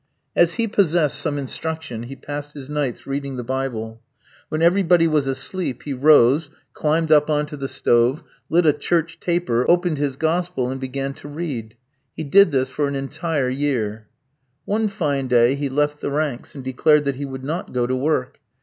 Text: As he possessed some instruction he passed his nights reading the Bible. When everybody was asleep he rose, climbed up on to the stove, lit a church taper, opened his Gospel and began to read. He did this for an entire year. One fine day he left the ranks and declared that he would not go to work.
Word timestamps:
As 0.35 0.55
he 0.55 0.67
possessed 0.67 1.19
some 1.19 1.37
instruction 1.37 2.01
he 2.01 2.15
passed 2.15 2.55
his 2.55 2.67
nights 2.71 3.05
reading 3.05 3.35
the 3.35 3.43
Bible. 3.43 4.01
When 4.49 4.63
everybody 4.63 5.07
was 5.07 5.27
asleep 5.27 5.83
he 5.83 5.93
rose, 5.93 6.49
climbed 6.73 7.11
up 7.11 7.29
on 7.29 7.45
to 7.45 7.55
the 7.55 7.67
stove, 7.67 8.23
lit 8.49 8.65
a 8.65 8.73
church 8.73 9.19
taper, 9.19 9.63
opened 9.69 9.99
his 9.99 10.15
Gospel 10.15 10.71
and 10.71 10.81
began 10.81 11.13
to 11.13 11.27
read. 11.27 11.77
He 12.17 12.23
did 12.23 12.51
this 12.51 12.71
for 12.71 12.87
an 12.87 12.95
entire 12.95 13.49
year. 13.49 14.07
One 14.65 14.87
fine 14.87 15.27
day 15.27 15.53
he 15.53 15.69
left 15.69 16.01
the 16.01 16.09
ranks 16.09 16.55
and 16.55 16.63
declared 16.63 17.03
that 17.05 17.17
he 17.17 17.25
would 17.25 17.43
not 17.43 17.71
go 17.71 17.85
to 17.85 17.95
work. 17.95 18.39